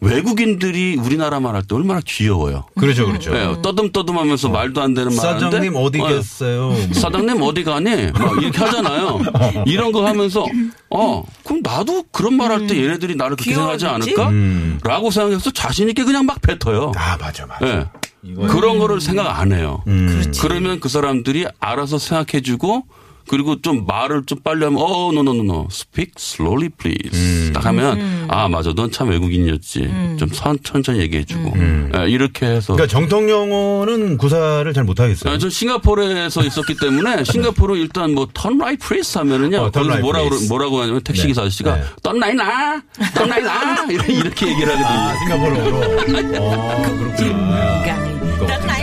외국인들이 0.02 0.96
우리나라 0.96 1.40
말할 1.40 1.62
때 1.64 1.74
얼마나 1.74 2.00
귀여워요. 2.04 2.64
그렇죠, 2.78 3.06
그렇죠. 3.06 3.32
네, 3.34 3.54
떠듬떠듬하면서 3.60 4.48
말도 4.48 4.80
안 4.80 4.94
되는 4.94 5.14
말 5.14 5.26
하는데 5.26 5.44
사장님 5.44 5.72
어디 5.76 6.00
어, 6.00 6.08
계세요? 6.08 6.68
뭐. 6.70 6.88
사장님 6.94 7.42
어디 7.42 7.64
가니? 7.64 8.10
막 8.12 8.42
이렇게 8.42 8.58
하잖아요. 8.58 9.20
이런 9.66 9.92
거 9.92 10.06
하면서 10.06 10.46
어 10.88 11.22
그럼 11.44 11.60
나도 11.62 12.04
그런 12.12 12.34
말 12.34 12.50
할때 12.50 12.82
얘네들이 12.82 13.14
나를 13.16 13.36
그렇게 13.36 13.52
생각하지 13.52 13.84
귀여워지지? 13.84 14.10
않을까? 14.14 14.28
음. 14.30 14.80
라고 14.84 15.10
생각해서 15.10 15.50
자신 15.50 15.88
있게 15.90 16.04
그냥 16.04 16.24
막 16.24 16.40
뱉어요. 16.40 16.92
아, 16.96 17.18
맞아, 17.18 17.44
맞아. 17.44 17.66
예. 17.66 17.86
이거- 18.22 18.46
그런 18.46 18.78
거를 18.78 19.02
생각 19.02 19.38
안 19.38 19.52
해요. 19.52 19.82
음. 19.86 20.32
그러면 20.40 20.80
그 20.80 20.88
사람들이 20.88 21.46
알아서 21.60 21.98
생각해주고 21.98 22.84
그리고 23.30 23.62
좀 23.62 23.86
말을 23.86 24.24
좀 24.26 24.40
빨리 24.42 24.64
하면 24.64 24.82
어, 24.82 25.10
no, 25.12 25.20
no, 25.20 25.30
no, 25.32 25.42
no. 25.44 25.68
Speak 25.70 26.14
slowly, 26.18 26.68
please. 26.68 27.52
딱 27.52 27.64
하면 27.66 28.26
아, 28.28 28.48
맞아. 28.48 28.72
넌 28.74 28.90
참 28.90 29.08
외국인이었지. 29.08 29.88
좀 30.18 30.28
선, 30.32 30.58
천천히 30.64 30.98
얘기해 30.98 31.24
주고. 31.24 31.52
예, 31.56 32.10
이렇게 32.10 32.46
해서. 32.46 32.72
그러니까 32.74 32.88
정통 32.92 33.30
영어는 33.30 34.16
구사를 34.18 34.72
잘 34.74 34.82
못 34.82 34.98
하겠어요. 34.98 35.32
아, 35.32 35.38
저 35.38 35.48
싱가포르에서 35.48 36.42
있었기 36.44 36.74
때문에 36.80 37.22
싱가포르 37.30 37.76
일단 37.76 38.14
뭐 38.14 38.26
turn 38.34 38.60
right 38.60 38.84
please 38.84 39.16
하면은요. 39.16 39.58
어, 39.58 39.70
turn 39.70 39.86
거기서 39.86 39.88
right 39.88 40.02
뭐라고 40.02 40.28
please. 40.30 40.48
뭐라고 40.48 40.80
하냐면 40.80 41.00
택시 41.02 41.22
네. 41.22 41.28
기사 41.28 41.42
아저씨가 41.42 41.76
네. 41.76 41.82
turn 42.02 42.16
right 42.20 42.36
나, 42.36 42.82
turn 43.14 43.30
right 43.30 43.46
나 43.46 43.86
이렇게, 43.92 44.12
이렇게 44.18 44.48
얘기를 44.48 44.76
하거든요. 44.76 44.98
아, 44.98 45.14
싱가포르어로. 45.18 45.76
어, 46.42 46.82
그렇구나. 46.82 47.10
딴 47.14 47.28
나이 47.28 47.94
나. 47.94 48.46
딴 48.46 48.48
나이 48.48 48.66
나이. 48.66 48.79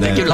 네. 0.00 0.14
네. 0.14 0.24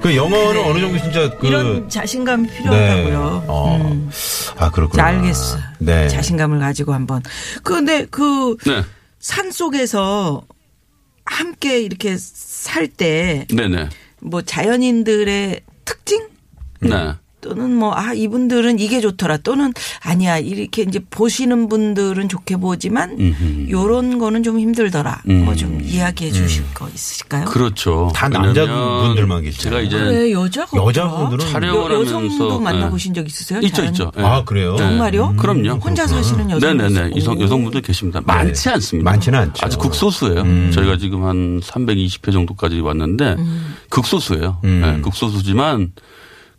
그 0.00 0.14
영어는 0.14 0.60
어느 0.64 0.80
정도 0.80 0.98
진짜 0.98 1.28
그 1.38 1.46
이런 1.48 1.88
자신감이 1.88 2.46
네. 2.48 2.56
필요하다고요. 2.58 3.44
어. 3.48 3.76
음. 3.80 4.10
아. 4.56 4.70
자, 4.96 5.06
알겠어. 5.06 5.58
네. 5.78 6.08
자신감을 6.08 6.58
가지고 6.60 6.94
한번. 6.94 7.22
그런데 7.62 8.06
그 8.06 8.56
네, 8.66 8.82
산 9.18 9.50
속에서 9.50 10.42
함께 11.24 11.80
이렇게 11.80 12.16
살 12.18 12.88
때 12.88 13.46
뭐 14.20 14.42
자연인들의 14.42 15.60
특징 15.84 16.28
네. 16.80 17.12
또는 17.48 17.74
뭐 17.74 17.94
아 17.98 18.12
이분들은 18.12 18.78
이게 18.78 19.00
좋더라 19.00 19.38
또는 19.38 19.72
아니야 20.04 20.38
이렇게 20.38 20.82
이제 20.82 21.00
보시는 21.10 21.68
분들은 21.68 22.28
좋게 22.28 22.58
보지만 22.58 23.16
음흠. 23.18 23.70
요런 23.70 24.18
거는 24.18 24.42
좀 24.42 24.60
힘들더라. 24.60 25.22
음. 25.28 25.44
뭐좀 25.46 25.80
이야기해 25.82 26.30
주실 26.30 26.62
거 26.74 26.88
있으실까요? 26.94 27.46
그렇죠. 27.46 28.10
다 28.14 28.28
남자분들만 28.28 29.42
계시잖아요. 29.42 29.80
제가 29.88 29.96
이제 30.04 30.10
왜 30.16 30.32
여자가 30.32 30.76
여자분들은? 30.76 31.50
촬영을 31.50 31.90
여, 31.90 31.94
하면서 31.96 32.24
여성도 32.24 32.60
만나보신 32.60 33.12
네. 33.14 33.20
적 33.20 33.26
있으세요? 33.26 33.60
있죠, 33.62 33.76
자연- 33.76 33.92
있죠. 33.92 34.12
예. 34.18 34.22
아, 34.22 34.44
그래요? 34.44 34.76
정말요? 34.76 35.34
그럼요. 35.36 35.70
혼자 35.80 36.04
그렇구나. 36.04 36.06
사시는 36.06 36.50
여성 36.50 36.76
네네네. 36.76 37.16
여성, 37.16 37.40
여성분들 37.40 37.80
계십니다. 37.82 38.20
많지 38.24 38.68
않습니다. 38.68 39.10
많지는 39.10 39.38
않죠. 39.38 39.64
아주 39.64 39.78
극소수예요. 39.78 40.42
음. 40.42 40.70
저희가 40.72 40.98
지금 40.98 41.24
한 41.24 41.60
320회 41.60 42.32
정도까지 42.32 42.80
왔는데 42.80 43.36
극소수예요. 43.88 44.58
음. 44.64 44.80
네, 44.84 45.00
극소수지만 45.00 45.92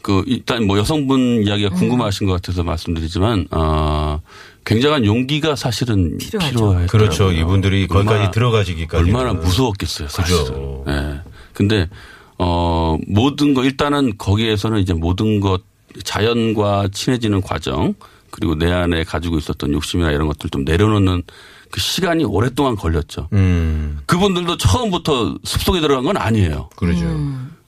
그 0.01 0.23
일단 0.27 0.65
뭐 0.65 0.77
여성분 0.77 1.43
이야기가 1.45 1.71
궁금하신 1.75 2.27
것 2.27 2.33
같아서 2.33 2.63
말씀드리지만 2.63 3.47
어 3.51 4.21
굉장한 4.65 5.05
용기가 5.05 5.55
사실은 5.55 6.17
필요하죠. 6.17 6.55
필요해요. 6.55 6.87
그렇죠. 6.87 7.31
이분들이 7.31 7.87
거기까지 7.87 8.31
들어가시기까지. 8.31 9.03
얼마나 9.03 9.33
무서웠겠어요, 9.33 10.07
사실은. 10.07 10.83
예. 10.87 11.21
근데 11.53 11.89
어 12.37 12.97
모든 13.07 13.53
거 13.53 13.63
일단은 13.65 14.17
거기에서는 14.17 14.79
이제 14.79 14.93
모든 14.93 15.39
것 15.39 15.63
자연과 16.03 16.89
친해지는 16.93 17.41
과정 17.41 17.93
그리고 18.31 18.55
내 18.55 18.71
안에 18.71 19.03
가지고 19.03 19.37
있었던 19.37 19.73
욕심이나 19.73 20.11
이런 20.11 20.27
것들 20.27 20.49
좀 20.49 20.63
내려놓는 20.63 21.23
그 21.71 21.79
시간이 21.81 22.23
오랫동안 22.23 22.75
걸렸죠. 22.75 23.27
음, 23.33 23.99
그분들도 24.05 24.57
처음부터 24.57 25.35
숲속에 25.43 25.81
들어간 25.81 26.05
건 26.05 26.15
아니에요. 26.17 26.69
그러죠. 26.75 27.05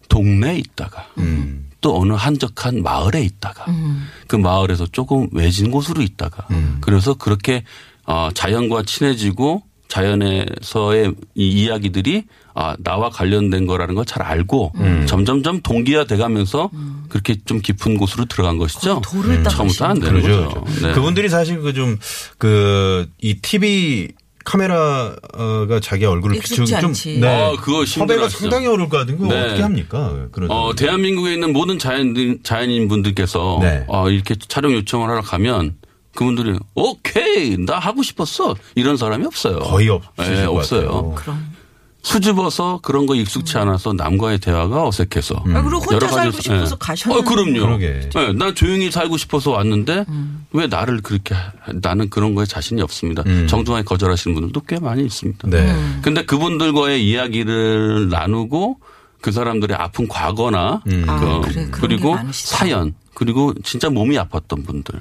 동네에 0.08 0.58
있다가 0.58 1.08
음. 1.18 1.71
또 1.82 2.00
어느 2.00 2.14
한적한 2.14 2.84
마을에 2.84 3.22
있다가 3.24 3.66
그 4.28 4.36
마을에서 4.36 4.86
조금 4.92 5.28
외진 5.32 5.72
곳으로 5.72 6.02
있다가 6.02 6.48
그래서 6.80 7.14
그렇게 7.16 7.64
어, 8.06 8.30
자연과 8.34 8.84
친해지고 8.84 9.64
자연에서의 9.88 11.14
이 11.36 11.48
이야기들이 11.64 12.24
아, 12.54 12.76
나와 12.80 13.10
관련된 13.10 13.66
거라는 13.66 13.96
걸 13.96 14.06
잘 14.06 14.24
알고 14.24 14.74
점점점 15.08 15.62
동기화 15.62 16.06
돼가면서 16.06 16.70
그렇게 17.10 17.38
좀 17.46 17.62
깊은 17.62 17.98
곳으로 17.98 18.26
들어간 18.26 18.58
것이죠. 18.58 19.02
돌을 19.06 19.44
처음부터 19.44 19.86
안 19.86 20.00
되는 20.00 20.22
그러죠. 20.22 20.48
거죠. 20.50 20.62
그렇죠. 20.64 20.88
네. 20.88 20.94
그분들이 20.94 21.30
사실 21.30 21.62
그 21.62 21.74
좀 21.74 21.98
그 22.38 23.08
이 23.22 23.36
TV 23.42 24.10
카메라가 24.44 25.80
자기 25.82 26.06
얼굴을 26.06 26.36
익숙지 26.38 26.62
비추기 26.62 26.82
좀 26.82 26.90
않지. 26.90 27.20
네. 27.20 27.28
아, 27.28 27.52
그거 27.52 27.86
섭외가 27.86 28.14
힘들어하시죠. 28.14 28.40
상당히 28.40 28.68
어려울 28.68 28.90
것 28.90 28.98
같은 28.98 29.18
거 29.18 29.28
네. 29.28 29.42
어떻게 29.42 29.62
합니까? 29.62 30.28
그런 30.32 30.50
어, 30.52 30.74
대한민국에 30.76 31.34
있는 31.34 31.54
모든 31.54 31.78
자연, 31.80 32.16
자연인 32.44 32.88
분들께서 32.88 33.60
네. 33.62 33.86
어, 33.88 34.10
이렇게 34.10 34.36
촬영 34.48 34.74
요청을 34.74 35.10
하러 35.10 35.22
가면 35.22 35.76
그분들이 36.16 36.58
오케이 36.76 37.58
나 37.58 37.80
하고 37.80 38.04
싶었어 38.04 38.56
이런 38.76 38.98
사람이 38.98 39.26
없어요. 39.26 39.60
거의 39.60 39.88
없으실 39.90 40.36
네, 40.36 40.46
것 40.46 40.58
없어요. 40.58 40.86
같아요. 40.88 41.16
그럼. 41.16 41.51
수줍어서 42.04 42.80
그런 42.82 43.06
거 43.06 43.16
익숙치 43.16 43.58
않아서 43.58 43.94
남과의 43.94 44.40
대화가 44.40 44.88
어색해서. 44.88 45.36
아, 45.54 45.62
그리고 45.62 45.78
혼자 45.78 45.96
여러 45.96 46.08
가지- 46.08 46.16
살고 46.16 46.42
싶어서 46.42 46.76
예. 46.76 46.78
가셨는데. 46.80 47.22
어, 47.22 47.30
그럼요. 47.34 47.60
그러게. 47.62 48.10
네, 48.14 48.34
난 48.34 48.56
조용히 48.56 48.90
살고 48.92 49.18
싶어서 49.18 49.52
왔는데 49.52 50.06
왜 50.54 50.68
나를 50.68 51.02
그렇게 51.02 51.36
하- 51.36 51.52
나는 51.82 52.10
그런 52.10 52.34
거에 52.36 52.46
자신이 52.46 52.82
없습니다. 52.82 53.24
음. 53.28 53.48
정중하게 53.48 53.84
거절하시는 53.86 54.34
분들도 54.34 54.62
꽤 54.68 54.80
많이 54.80 55.04
있습니다. 55.06 55.48
네. 55.50 55.76
근데 56.02 56.26
그분들과의 56.26 57.08
이야기를 57.08 58.10
나누고 58.10 58.80
그 59.22 59.32
사람들의 59.32 59.78
아픈 59.78 60.08
과거나 60.08 60.82
음. 60.88 61.06
아, 61.08 61.20
그 61.20 61.42
그래, 61.42 61.54
그런 61.70 61.72
그리고. 61.72 62.18
사연 62.32 62.96
그리고 63.14 63.54
진짜 63.64 63.90
몸이 63.90 64.18
아팠던 64.18 64.66
분들 64.66 65.00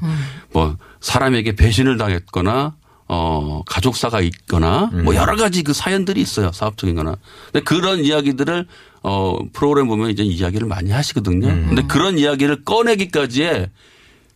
뭐 0.52 0.76
사람에게 1.00 1.56
배신을 1.56 1.96
당했거나 1.96 2.74
어 3.12 3.62
가족사가 3.66 4.20
있거나 4.20 4.88
뭐 4.92 5.16
여러 5.16 5.34
가지 5.34 5.64
그 5.64 5.72
사연들이 5.72 6.20
있어요 6.20 6.52
사업적인 6.52 6.94
거나 6.94 7.16
근데 7.46 7.64
그런 7.64 8.04
이야기들을 8.04 8.66
어 9.02 9.36
프로그램 9.52 9.88
보면 9.88 10.10
이제 10.10 10.22
이야기를 10.22 10.68
많이 10.68 10.92
하시거든요 10.92 11.48
근데 11.48 11.82
그런 11.82 12.18
이야기를 12.20 12.64
꺼내기까지의 12.64 13.68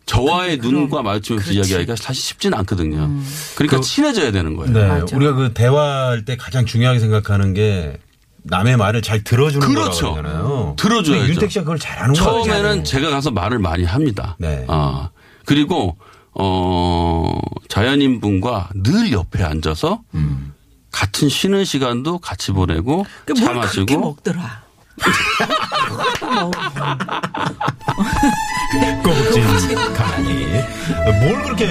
저와의 0.05 0.57
눈과 0.57 1.03
마주치면서 1.03 1.45
그렇지. 1.45 1.57
이야기하기가 1.57 1.95
사실 1.95 2.21
쉽지는 2.21 2.57
않거든요. 2.59 3.09
그러니까 3.55 3.81
친해져야 3.81 4.31
되는 4.31 4.55
거예요. 4.55 4.71
네. 4.71 4.87
맞아. 4.87 5.15
우리가 5.15 5.33
그 5.33 5.53
대화할 5.53 6.25
때 6.25 6.37
가장 6.37 6.65
중요하게 6.65 6.99
생각하는 6.99 7.55
게 7.55 7.97
남의 8.43 8.77
말을 8.77 9.01
잘 9.01 9.23
들어주는 9.23 9.67
그렇죠. 9.67 10.15
들어줘야죠. 10.77 11.11
근데 11.11 11.33
윤택 11.33 11.51
씨가 11.51 11.63
그걸 11.63 11.79
잘하는 11.79 12.13
거 12.13 12.23
같아요. 12.23 12.43
처음에는 12.43 12.83
제가 12.83 13.09
가서 13.09 13.31
말을 13.31 13.57
많이 13.57 13.83
합니다. 13.83 14.35
네. 14.37 14.63
아, 14.67 15.09
그리고 15.45 15.97
어 16.37 17.39
자연인 17.69 18.19
분과 18.19 18.69
늘 18.75 19.11
옆에 19.11 19.43
앉아서 19.43 20.01
같은 20.91 21.29
쉬는 21.29 21.65
시간도 21.65 22.19
같이 22.19 22.51
보내고 22.51 23.05
그차 23.25 23.53
마시고 23.53 23.99
먹더라. 23.99 24.63
뭐. 27.95 28.05
꼬북진 29.03 29.75
강의. 29.93 30.45
뭘 31.21 31.43
그렇게, 31.43 31.67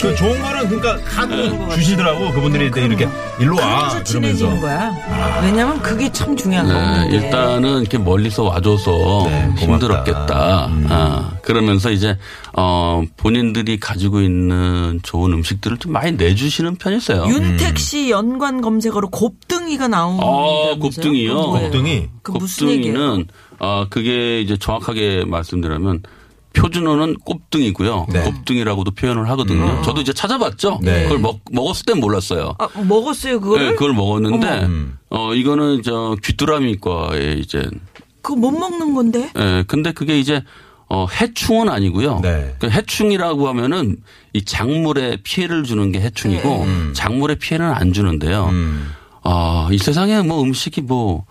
그 0.00 0.14
좋은 0.14 0.40
거는 0.42 0.68
그러니까 0.68 0.98
다 1.04 1.74
주시더라고. 1.74 2.32
그분들이 2.32 2.66
이렇게 2.66 3.08
일로 3.38 3.56
와. 3.56 3.88
그러면서 3.88 4.04
친해지는. 4.04 4.60
거야. 4.60 4.94
왜냐면 5.42 5.80
그게 5.80 6.10
참 6.12 6.36
중요한 6.36 6.66
네, 6.68 6.74
거거든요. 6.74 7.14
일단은 7.14 7.80
이렇게 7.80 7.98
멀리서 7.98 8.44
와줘서 8.44 9.24
네. 9.26 9.54
힘들었겠다. 9.58 10.66
음. 10.66 10.86
아, 10.90 11.30
그러면서 11.42 11.90
이제 11.90 12.16
어 12.56 13.02
본인들이 13.16 13.80
가지고 13.80 14.20
있는 14.20 15.00
좋은 15.02 15.32
음식들을 15.32 15.78
좀 15.78 15.92
많이 15.92 16.12
내주시는 16.12 16.76
편이세요. 16.76 17.26
윤택 17.28 17.78
씨 17.78 18.10
연관 18.10 18.60
검색어로 18.60 19.08
곱등이가 19.10 19.88
나옵니다. 19.88 20.26
아, 20.26 20.76
곱등이요? 20.78 21.34
곱등이? 21.50 22.08
그 22.22 22.32
무슨 22.32 22.68
얘기예요? 22.68 22.94
곱등이는 22.94 23.26
아 23.58 23.86
그게 23.90 24.40
이제 24.40 24.56
정확하게 24.56 25.24
말씀드리면 25.26 26.02
표준어는 26.52 27.16
곱등이고요. 27.24 28.06
네. 28.12 28.22
곱등이라고도 28.22 28.92
표현을 28.92 29.28
하거든요. 29.30 29.82
저도 29.82 30.00
이제 30.00 30.12
찾아봤죠. 30.12 30.78
네. 30.82 31.02
그걸 31.04 31.18
먹, 31.18 31.40
먹었을 31.50 31.84
땐 31.84 31.98
몰랐어요. 31.98 32.54
아, 32.58 32.68
먹었어요 32.80 33.40
그걸? 33.40 33.64
네, 33.64 33.72
그걸 33.72 33.92
먹었는데 33.92 34.48
어머. 34.48 34.66
음. 34.66 34.98
어 35.10 35.34
이거는 35.34 35.82
저 35.82 36.16
귀뚜라미과에 36.22 37.34
이제 37.34 37.68
그거 38.22 38.36
못 38.36 38.52
먹는 38.52 38.94
건데? 38.94 39.30
예, 39.36 39.64
근데 39.66 39.92
그게 39.92 40.18
이제 40.18 40.42
어 40.88 41.06
해충은 41.08 41.68
아니고요. 41.68 42.20
네. 42.22 42.54
그 42.60 42.70
해충이라고 42.70 43.48
하면은 43.48 43.96
이 44.32 44.44
작물에 44.44 45.18
피해를 45.24 45.64
주는 45.64 45.90
게 45.90 46.00
해충이고 46.00 46.66
작물에 46.92 47.34
피해는 47.34 47.66
안 47.72 47.92
주는데요. 47.92 48.46
음. 48.46 48.92
아, 49.24 49.68
이 49.72 49.78
세상에 49.78 50.22
뭐 50.22 50.42
음식이 50.42 50.82
뭐, 50.82 51.24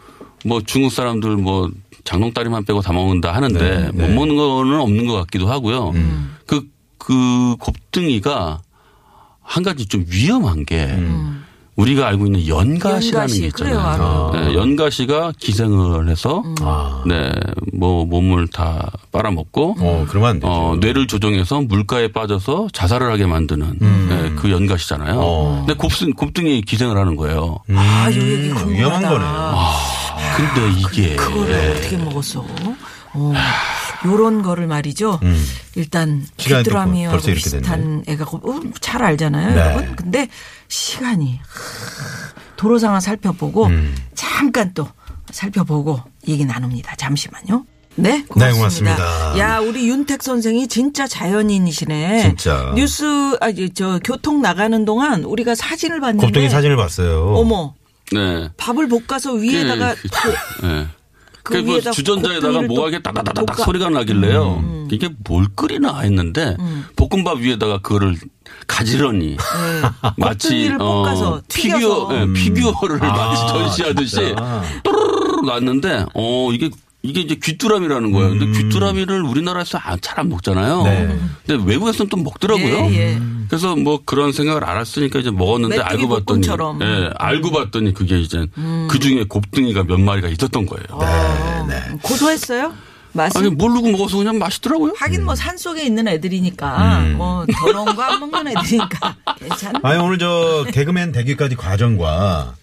뭐 0.44 0.62
중국 0.66 0.92
사람들 0.92 1.38
뭐 1.38 1.70
장롱다리만 2.04 2.66
빼고 2.66 2.82
다 2.82 2.94
먹는다 2.94 3.34
하는데 3.34 3.60
네, 3.60 3.92
못 3.92 4.08
네. 4.08 4.14
먹는 4.14 4.36
거는 4.36 4.80
없는 4.80 5.08
것 5.08 5.14
같기도 5.14 5.50
하고요. 5.50 5.94
그, 6.46 6.68
그 6.98 7.56
곱등이가 7.60 8.62
한 9.42 9.64
가지 9.64 9.86
좀 9.88 10.06
위험한 10.08 10.66
게 10.66 10.98
우리가 11.76 12.08
알고 12.08 12.28
있는 12.28 12.48
연가시라는 12.48 13.30
연가시, 13.30 13.42
게 13.42 13.48
있잖아요. 13.48 14.32
네, 14.34 14.54
연가시가 14.54 15.34
기생을 15.40 16.08
해서 16.08 16.44
아. 16.62 17.04
네, 17.08 17.32
뭐 17.74 18.06
몸을 18.06 18.48
다 18.48 18.92
빨아먹고 19.12 19.78
어, 19.80 20.06
그러면 20.08 20.30
안 20.30 20.40
되죠. 20.40 20.52
어, 20.52 20.76
뇌를 20.80 21.08
조종해서 21.08 21.62
물가에 21.62 22.10
빠져서 22.12 22.68
자살을 22.74 23.12
하게 23.12 23.26
만드는 23.26 23.78
네, 23.80 24.32
그 24.36 24.52
연가시잖아요. 24.52 25.14
음. 25.14 25.20
어. 25.20 25.64
근데 25.66 25.74
곱등, 25.74 26.14
곱등이 26.14 26.62
기생을 26.62 26.96
하는 26.96 27.16
거예요. 27.16 27.58
아, 27.74 28.08
요 28.14 28.22
얘기. 28.22 28.50
위험한 28.50 29.02
거네. 29.02 29.26
근데 30.38 30.72
이게 30.80 31.16
그거를 31.16 31.72
어떻게 31.78 31.98
먹었어? 31.98 32.46
어, 33.16 33.34
요런 34.06 34.42
거를 34.42 34.68
말이죠. 34.68 35.20
일단 35.76 36.10
음. 36.10 36.28
벌써 36.38 37.28
이렇게 37.32 37.34
비슷한 37.34 38.04
애가 38.08 38.26
고- 38.26 38.38
어, 38.44 38.60
잘 38.82 39.04
알잖아요, 39.04 39.56
네. 39.56 39.62
여러분. 39.62 39.96
근데 39.96 40.28
시간이 40.68 41.40
도로 42.56 42.80
상황 42.80 43.00
살펴보고 43.00 43.68
음. 43.68 43.96
잠깐 44.16 44.74
또 44.74 44.88
살펴보고 45.32 46.02
얘기 46.28 46.46
나눕니다. 46.46 46.96
잠시만요. 46.96 47.66
네, 47.96 48.24
고맙습니다. 48.28 48.56
고맙습니다. 48.96 49.38
야, 49.38 49.60
우리 49.60 49.88
윤택 49.88 50.24
선생이 50.24 50.68
진짜 50.68 51.06
자연인이시네. 51.08 52.22
진짜. 52.24 52.72
뉴스, 52.76 53.38
아, 53.40 53.52
저 53.76 54.00
교통 54.04 54.42
나가는 54.42 54.84
동안 54.86 55.24
우리가 55.24 55.54
사진을 55.54 56.00
봤는데. 56.00 56.26
곱등이 56.26 56.50
사진을 56.50 56.76
봤어요. 56.76 57.34
어머, 57.36 57.76
네. 58.12 58.50
밥을 58.58 58.88
볶아서 58.90 59.34
위에다가 59.34 59.96
그, 59.96 60.08
탁 60.10 60.32
네. 60.62 60.88
그그뭐 61.44 61.76
위에다 61.76 61.92
주전자에다가 61.92 62.62
뭐하게 62.62 63.02
따다다닥. 63.02 63.60
음. 63.60 63.64
소리가 63.66 63.90
나길래요. 63.90 64.88
이게 64.92 65.10
뭘 65.28 65.48
끓이나 65.56 66.00
했는데 66.00 66.56
볶음밥 66.96 67.40
위에다가 67.40 67.80
그거를 67.80 68.16
가지런히 68.68 69.36
마치 70.18 70.50
네. 70.50 70.70
곱등이를 70.70 70.82
어, 70.82 71.04
볶아서 71.04 71.42
피규어 71.50 71.78
튀겨서. 71.80 72.10
음. 72.12 72.34
예, 72.36 72.40
피규어를 72.40 73.00
마치 73.00 73.42
아, 73.44 73.48
전시하듯이 73.48 74.16
진짜. 74.16 74.64
또르르르 74.84 75.42
놨는데 75.46 76.06
어 76.14 76.50
이게 76.54 76.70
이게 77.06 77.20
이제 77.20 77.36
귀뚜라미라는 77.36 78.14
거예요. 78.14 78.30
근데 78.30 78.46
귀뚜라미를 78.58 79.22
우리나라에서 79.24 79.78
잘 80.02 80.14
안 80.20 80.30
먹잖아요. 80.30 80.84
네. 80.84 81.20
근데 81.46 81.64
외국에서는 81.66 82.08
또 82.10 82.18
먹더라고요. 82.18 82.86
예, 82.92 82.94
예. 82.94 83.22
그래서 83.50 83.76
뭐 83.76 84.00
그런 84.06 84.32
생각을 84.32 84.64
알았으니까 84.64 85.20
이제 85.20 85.32
먹었는데 85.32 85.80
알고 85.82 86.08
봤더니. 86.08 86.48
예, 86.82 87.10
알고 87.16 87.52
봤더니 87.52 87.94
그게 87.94 88.20
이제 88.20 88.46
그 88.90 89.00
중에 89.00 89.26
곱등이가 89.28 89.84
몇 89.84 90.00
마리가 90.00 90.30
있었던 90.30 90.66
거예요. 90.66 91.00
네, 91.68 91.74
네. 91.76 91.98
고소했어요? 92.04 92.74
맛은? 93.14 93.42
아니 93.42 93.50
모르고 93.52 93.92
먹어서 93.92 94.18
그냥 94.18 94.38
맛있더라고요. 94.40 94.94
하긴 94.98 95.24
뭐 95.26 95.36
산 95.36 95.58
속에 95.58 95.84
있는 95.86 96.08
애들이니까 96.08 97.06
뭐 97.16 97.46
더러운 97.60 97.96
거 97.96 98.02
안 98.04 98.20
먹는 98.20 98.48
애들이니까 98.50 99.16
괜찮아. 99.40 99.80
아니 99.84 100.00
오늘 100.02 100.18
저 100.20 100.66
개그맨 100.72 101.12
되기까지 101.12 101.56
과정과 101.56 102.56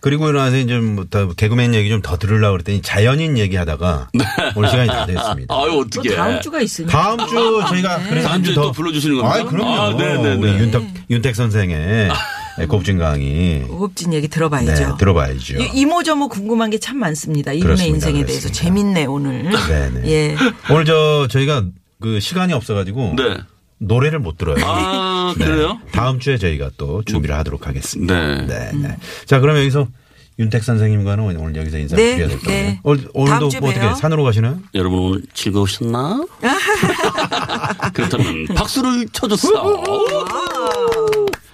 그리고 0.00 0.30
나서 0.32 0.56
이제 0.56 0.76
뭐더 0.78 1.34
개그맨 1.34 1.74
얘기 1.74 1.88
좀 1.90 2.00
더 2.02 2.16
들으려고 2.16 2.52
그랬더니 2.52 2.80
자연인 2.82 3.36
얘기하다가 3.38 4.08
오늘 4.56 4.68
시간이 4.70 4.88
다 4.88 5.04
됐습니다. 5.06 5.54
아유 5.54 5.70
또 5.92 6.00
어떻게? 6.00 6.14
다음 6.16 6.40
주가 6.40 6.60
있으니까. 6.60 6.90
다음 6.92 7.18
주 7.28 7.62
저희가 7.68 7.98
그래서 8.08 8.28
다음 8.28 8.42
주에 8.44 8.54
더또 8.54 8.72
불러주시는 8.72 9.16
겁니까? 9.20 9.40
아, 9.40 9.44
그럼요. 9.44 9.80
아, 9.80 9.94
네네네. 9.94 10.58
윤택 10.60 10.82
윤택 11.10 11.36
선생의 11.36 12.10
곱진 12.66 12.98
강의 12.98 13.62
고급진 13.62 14.12
얘기 14.12 14.28
들어봐야죠. 14.28 14.72
네, 14.88 14.92
들어봐야죠. 14.98 15.58
이- 15.62 15.70
이모저모 15.74 16.28
궁금한 16.28 16.70
게 16.70 16.78
참 16.78 16.98
많습니다. 16.98 17.52
이분의 17.52 17.76
그렇습니다. 17.76 17.94
인생에 17.94 18.24
대해서 18.24 18.48
그렇습니다. 18.48 18.64
재밌네 18.64 19.04
오늘. 19.06 19.50
네네. 19.68 20.08
예. 20.10 20.36
오늘 20.70 20.84
저 20.84 21.26
저희가 21.30 21.64
그 22.00 22.20
시간이 22.20 22.52
없어가지고 22.52 23.14
네. 23.16 23.36
노래를 23.78 24.18
못 24.18 24.38
들어요. 24.38 24.56
아 24.64 25.34
네. 25.38 25.44
그래요? 25.44 25.78
다음 25.92 26.18
주에 26.20 26.38
저희가 26.38 26.70
또 26.76 27.02
준비를 27.04 27.36
하도록 27.36 27.66
하겠습니다. 27.66 28.14
네. 28.14 28.46
네, 28.46 28.70
네. 28.74 28.96
자, 29.26 29.38
그러면 29.40 29.62
여기서 29.62 29.86
윤택 30.40 30.62
선생님과는 30.62 31.36
오늘 31.36 31.56
여기서 31.56 31.78
인사드려야 31.78 32.16
네, 32.16 32.28
될 32.28 32.38
거예요. 32.40 32.62
네. 32.68 32.80
오늘, 32.84 33.08
오늘도 33.12 33.50
뭐 33.60 33.70
어떻게. 33.70 33.94
산으로 33.96 34.22
가시나요? 34.22 34.60
여러분 34.74 34.98
오늘 35.00 35.22
즐거우셨나? 35.34 36.24
그렇다면 37.92 38.46
박수를 38.54 39.08
쳐줬어. 39.12 39.48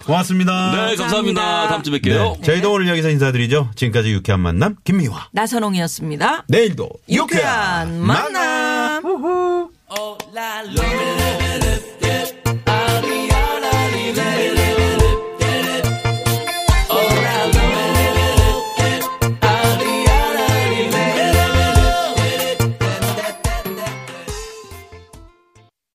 고맙습니다. 0.06 0.52
네 0.72 0.96
감사합니다. 0.96 1.02
감사합니다. 1.42 1.68
다음 1.68 1.82
주 1.82 1.90
뵐게요. 1.90 2.36
네, 2.38 2.42
저희도 2.42 2.72
오늘 2.72 2.88
여기서 2.88 3.10
인사드리죠. 3.10 3.70
지금까지 3.74 4.10
유쾌한 4.12 4.40
만남 4.40 4.76
김미화. 4.84 5.28
나선홍이었습니다. 5.32 6.44
내일도 6.48 6.90
유쾌한 7.08 8.00
만남. 8.00 9.02
Oh, 9.96 10.18
la, 10.34 10.62
la, 10.62 10.82
la, 10.82 11.23